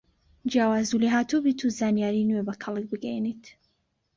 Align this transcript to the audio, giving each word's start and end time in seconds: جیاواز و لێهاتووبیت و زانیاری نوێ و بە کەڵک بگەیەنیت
جیاواز 0.51 0.89
و 0.93 1.01
لێهاتووبیت 1.03 1.59
و 1.61 1.73
زانیاری 1.79 2.27
نوێ 2.29 2.41
و 2.41 2.47
بە 2.47 2.53
کەڵک 2.63 2.85
بگەیەنیت 2.91 3.43